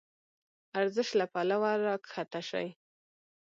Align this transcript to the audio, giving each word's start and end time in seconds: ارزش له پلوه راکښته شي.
ارزش 0.79 1.09
له 1.19 1.25
پلوه 1.33 1.71
راکښته 1.85 2.41
شي. 2.49 2.67